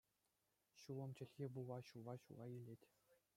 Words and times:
Ҫулӑм 0.83 1.11
чӗлхи 1.19 1.45
вулла 1.59 1.77
ҫула-ҫула 1.91 2.47
илет. 2.57 2.81